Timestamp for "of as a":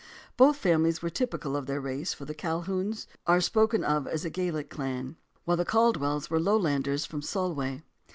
3.83-4.31